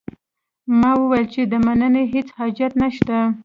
ما 0.79 0.91
وویل 0.97 1.25
چې 1.33 1.41
د 1.51 1.53
مننې 1.65 2.03
هیڅ 2.13 2.27
حاجت 2.37 2.71
نه 2.81 2.89
شته. 2.95 3.17